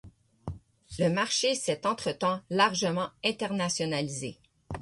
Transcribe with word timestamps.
Le 0.97 1.09
marché 1.09 1.53
s'est 1.53 1.85
entretemps 1.85 2.41
largement 2.49 3.11
internationalisé. 3.23 4.39